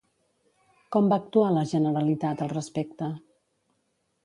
Com 0.95 1.09
va 1.11 1.19
actuar 1.23 1.51
la 1.57 1.65
Generalitat 1.73 2.43
al 2.47 2.51
respecte? 2.57 3.13